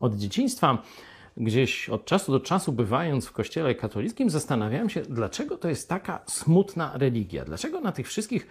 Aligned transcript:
Od 0.00 0.16
dzieciństwa, 0.16 0.82
gdzieś 1.36 1.88
od 1.88 2.04
czasu 2.04 2.32
do 2.32 2.40
czasu 2.40 2.72
bywając 2.72 3.26
w 3.26 3.32
kościele 3.32 3.74
katolickim, 3.74 4.30
zastanawiałem 4.30 4.90
się, 4.90 5.02
dlaczego 5.02 5.58
to 5.58 5.68
jest 5.68 5.88
taka 5.88 6.22
smutna 6.26 6.92
religia. 6.94 7.44
Dlaczego 7.44 7.80
na 7.80 7.92
tych 7.92 8.06
wszystkich 8.06 8.46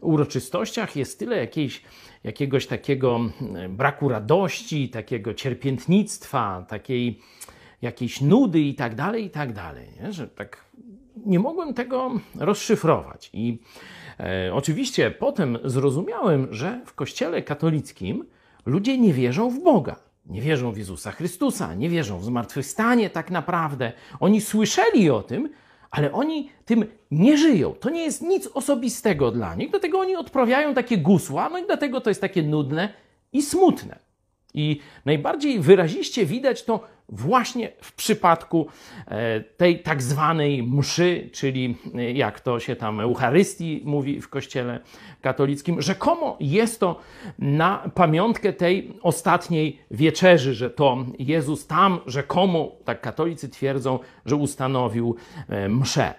uroczystościach 0.00 0.96
jest 0.96 1.18
tyle 1.18 1.36
jakiejś, 1.36 1.82
jakiegoś 2.24 2.66
takiego 2.66 3.16
mm, 3.16 3.76
braku 3.76 4.08
radości, 4.08 4.88
takiego 4.88 5.34
cierpiętnictwa, 5.34 6.66
takiej 6.68 7.20
jakiejś 7.82 8.20
nudy 8.20 8.60
i 8.60 8.74
tak 8.74 8.94
dalej, 8.94 9.24
i 9.24 9.30
tak 9.30 9.52
dalej. 9.52 9.88
Nie? 10.00 10.12
Że 10.12 10.28
tak 10.28 10.64
nie 11.26 11.38
mogłem 11.38 11.74
tego 11.74 12.10
rozszyfrować. 12.38 13.30
I 13.32 13.58
e, 14.20 14.54
oczywiście 14.54 15.10
potem 15.10 15.58
zrozumiałem, 15.64 16.48
że 16.50 16.80
w 16.86 16.94
kościele 16.94 17.42
katolickim 17.42 18.24
ludzie 18.66 18.98
nie 18.98 19.12
wierzą 19.12 19.50
w 19.50 19.62
Boga. 19.62 20.09
Nie 20.26 20.40
wierzą 20.40 20.72
w 20.72 20.78
Jezusa 20.78 21.10
Chrystusa, 21.10 21.74
nie 21.74 21.88
wierzą 21.88 22.18
w 22.18 22.24
zmartwychwstanie 22.24 23.10
tak 23.10 23.30
naprawdę. 23.30 23.92
Oni 24.20 24.40
słyszeli 24.40 25.10
o 25.10 25.22
tym, 25.22 25.48
ale 25.90 26.12
oni 26.12 26.50
tym 26.64 26.84
nie 27.10 27.38
żyją. 27.38 27.74
To 27.74 27.90
nie 27.90 28.04
jest 28.04 28.22
nic 28.22 28.46
osobistego 28.46 29.30
dla 29.30 29.54
nich, 29.54 29.70
dlatego 29.70 29.98
oni 30.00 30.16
odprawiają 30.16 30.74
takie 30.74 30.98
gusła, 30.98 31.48
no 31.48 31.58
i 31.58 31.66
dlatego 31.66 32.00
to 32.00 32.10
jest 32.10 32.20
takie 32.20 32.42
nudne 32.42 32.94
i 33.32 33.42
smutne. 33.42 34.09
I 34.54 34.80
najbardziej 35.04 35.60
wyraziście 35.60 36.26
widać 36.26 36.64
to 36.64 36.80
właśnie 37.08 37.72
w 37.80 37.92
przypadku 37.92 38.66
e, 39.06 39.40
tej 39.40 39.82
tak 39.82 40.02
zwanej 40.02 40.62
mszy, 40.62 41.30
czyli 41.32 41.76
e, 41.94 42.12
jak 42.12 42.40
to 42.40 42.60
się 42.60 42.76
tam 42.76 43.00
Eucharystii 43.00 43.82
mówi 43.84 44.20
w 44.20 44.28
kościele 44.28 44.80
katolickim. 45.20 45.82
Rzekomo 45.82 46.36
jest 46.40 46.80
to 46.80 47.00
na 47.38 47.90
pamiątkę 47.94 48.52
tej 48.52 48.92
ostatniej 49.02 49.78
wieczerzy, 49.90 50.54
że 50.54 50.70
to 50.70 51.04
Jezus 51.18 51.66
tam 51.66 52.00
rzekomo, 52.06 52.72
tak 52.84 53.00
katolicy 53.00 53.48
twierdzą, 53.48 53.98
że 54.26 54.36
ustanowił 54.36 55.16
e, 55.48 55.68
mszę. 55.68 56.14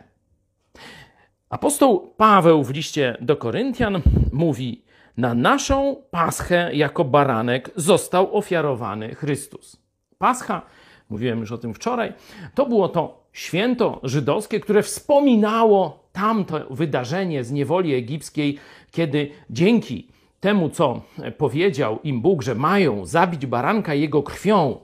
Apostoł 1.49 2.13
Paweł 2.17 2.63
w 2.63 2.69
liście 2.69 3.17
do 3.21 3.37
Koryntian 3.37 4.01
mówi: 4.31 4.83
Na 5.17 5.33
naszą 5.33 5.95
paschę 6.11 6.69
jako 6.73 7.03
baranek 7.03 7.71
został 7.75 8.37
ofiarowany 8.37 9.15
Chrystus. 9.15 9.77
Pascha 10.17 10.61
mówiłem 11.09 11.39
już 11.39 11.51
o 11.51 11.57
tym 11.57 11.73
wczoraj, 11.73 12.13
to 12.55 12.65
było 12.65 12.89
to 12.89 13.23
święto 13.33 13.99
żydowskie, 14.03 14.59
które 14.59 14.83
wspominało 14.83 16.03
tamto 16.11 16.59
wydarzenie 16.69 17.43
z 17.43 17.51
niewoli 17.51 17.93
egipskiej, 17.93 18.57
kiedy 18.91 19.31
dzięki 19.49 20.07
temu, 20.39 20.69
co 20.69 21.01
powiedział 21.37 21.99
im 22.03 22.21
Bóg, 22.21 22.41
że 22.41 22.55
mają 22.55 23.05
zabić 23.05 23.45
baranka 23.45 23.93
jego 23.93 24.23
krwią, 24.23 24.77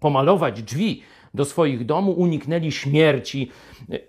pomalować 0.00 0.62
drzwi 0.62 1.02
do 1.34 1.44
swoich 1.44 1.86
domów, 1.86 2.18
uniknęli 2.18 2.72
śmierci 2.72 3.50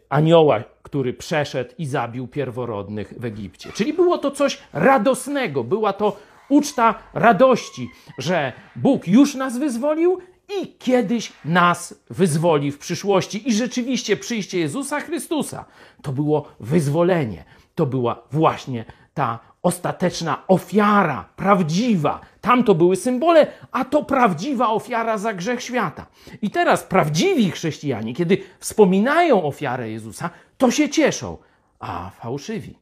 anioła, 0.10 0.64
który 0.84 1.14
przeszedł 1.14 1.74
i 1.78 1.86
zabił 1.86 2.28
pierworodnych 2.28 3.14
w 3.18 3.26
Egipcie. 3.26 3.70
Czyli 3.74 3.94
było 3.94 4.18
to 4.18 4.32
coś 4.32 4.62
radosnego, 4.74 5.64
była 5.64 5.94
to 5.94 6.18
uczta 6.50 6.96
radości, 7.14 7.90
że 8.18 8.54
Bóg 8.76 9.08
już 9.08 9.36
nas 9.36 9.58
wyzwolił 9.58 10.20
i 10.62 10.68
kiedyś 10.80 11.34
nas 11.46 12.04
wyzwoli 12.10 12.72
w 12.72 12.78
przyszłości. 12.78 13.50
I 13.50 13.54
rzeczywiście 13.54 14.18
przyjście 14.18 14.60
Jezusa 14.60 15.00
Chrystusa 15.00 15.66
to 16.02 16.12
było 16.12 16.48
wyzwolenie. 16.60 17.46
To 17.76 17.86
była 17.86 18.24
właśnie 18.32 18.86
ta 19.14 19.40
ostateczna 19.64 20.48
ofiara, 20.48 21.30
prawdziwa. 21.36 22.22
Tam 22.42 22.64
to 22.64 22.76
były 22.76 22.96
symbole, 22.96 23.48
a 23.72 23.86
to 23.86 24.04
prawdziwa 24.04 24.70
ofiara 24.70 25.18
za 25.18 25.34
grzech 25.34 25.64
świata. 25.64 26.06
I 26.42 26.50
teraz 26.50 26.84
prawdziwi 26.84 27.52
chrześcijanie, 27.52 28.16
kiedy 28.16 28.38
wspominają 28.60 29.44
ofiarę 29.44 29.90
Jezusa, 29.90 30.30
to 30.58 30.72
się 30.72 30.90
cieszą, 30.90 31.38
a 31.80 32.10
fałszywi 32.10 32.80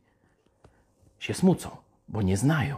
się 1.19 1.33
smucą, 1.33 1.69
bo 2.07 2.21
nie 2.21 2.37
znają. 2.37 2.77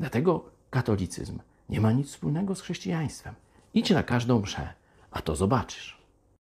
Dlatego 0.00 0.44
katolicyzm 0.70 1.38
nie 1.68 1.80
ma 1.80 1.92
nic 1.92 2.08
wspólnego 2.08 2.54
z 2.54 2.60
chrześcijaństwem. 2.60 3.34
Idź 3.74 3.90
na 3.90 4.02
każdą 4.02 4.40
mszę, 4.40 4.68
a 5.10 5.22
to 5.22 5.36
zobaczysz. 5.36 5.95